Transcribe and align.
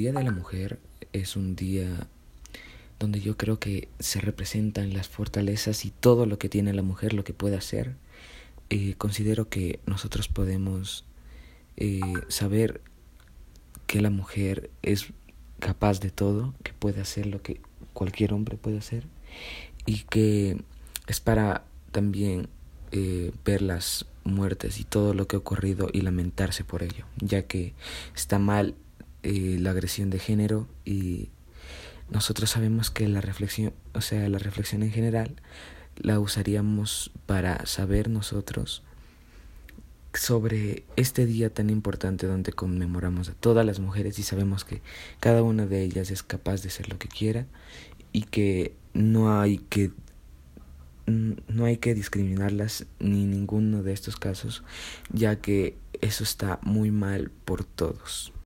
Día 0.00 0.14
de 0.14 0.24
la 0.24 0.30
Mujer 0.30 0.78
es 1.12 1.36
un 1.36 1.56
día 1.56 2.06
donde 2.98 3.20
yo 3.20 3.36
creo 3.36 3.58
que 3.58 3.88
se 3.98 4.18
representan 4.18 4.94
las 4.94 5.08
fortalezas 5.08 5.84
y 5.84 5.90
todo 5.90 6.24
lo 6.24 6.38
que 6.38 6.48
tiene 6.48 6.72
la 6.72 6.80
mujer, 6.80 7.12
lo 7.12 7.22
que 7.22 7.34
puede 7.34 7.58
hacer. 7.58 7.96
Eh, 8.70 8.94
considero 8.96 9.50
que 9.50 9.78
nosotros 9.84 10.28
podemos 10.28 11.04
eh, 11.76 12.00
saber 12.28 12.80
que 13.86 14.00
la 14.00 14.08
mujer 14.08 14.70
es 14.80 15.12
capaz 15.58 16.00
de 16.00 16.10
todo, 16.10 16.54
que 16.62 16.72
puede 16.72 17.02
hacer 17.02 17.26
lo 17.26 17.42
que 17.42 17.60
cualquier 17.92 18.32
hombre 18.32 18.56
puede 18.56 18.78
hacer 18.78 19.06
y 19.84 20.04
que 20.04 20.62
es 21.08 21.20
para 21.20 21.66
también 21.92 22.48
eh, 22.90 23.32
ver 23.44 23.60
las 23.60 24.06
muertes 24.24 24.80
y 24.80 24.84
todo 24.84 25.12
lo 25.12 25.26
que 25.26 25.36
ha 25.36 25.40
ocurrido 25.40 25.90
y 25.92 26.00
lamentarse 26.00 26.64
por 26.64 26.82
ello, 26.82 27.04
ya 27.18 27.42
que 27.42 27.74
está 28.14 28.38
mal 28.38 28.74
eh, 29.22 29.56
la 29.58 29.70
agresión 29.70 30.10
de 30.10 30.18
género 30.18 30.66
y 30.84 31.28
nosotros 32.10 32.50
sabemos 32.50 32.90
que 32.90 33.08
la 33.08 33.20
reflexión, 33.20 33.72
o 33.94 34.00
sea, 34.00 34.28
la 34.28 34.38
reflexión 34.38 34.82
en 34.82 34.90
general 34.90 35.36
la 35.96 36.18
usaríamos 36.18 37.12
para 37.26 37.66
saber 37.66 38.08
nosotros 38.08 38.82
sobre 40.14 40.84
este 40.96 41.26
día 41.26 41.50
tan 41.50 41.70
importante 41.70 42.26
donde 42.26 42.52
conmemoramos 42.52 43.28
a 43.28 43.34
todas 43.34 43.64
las 43.64 43.78
mujeres 43.78 44.18
y 44.18 44.22
sabemos 44.22 44.64
que 44.64 44.82
cada 45.20 45.42
una 45.42 45.66
de 45.66 45.82
ellas 45.82 46.10
es 46.10 46.22
capaz 46.22 46.62
de 46.62 46.70
ser 46.70 46.88
lo 46.88 46.98
que 46.98 47.08
quiera 47.08 47.46
y 48.12 48.22
que 48.22 48.74
no 48.92 49.40
hay 49.40 49.58
que 49.58 49.92
no 51.06 51.64
hay 51.64 51.78
que 51.78 51.94
discriminarlas 51.94 52.86
ni 52.98 53.24
ninguno 53.24 53.82
de 53.82 53.92
estos 53.92 54.16
casos 54.16 54.62
ya 55.12 55.36
que 55.36 55.76
eso 56.00 56.24
está 56.24 56.58
muy 56.62 56.90
mal 56.90 57.30
por 57.44 57.64
todos. 57.64 58.32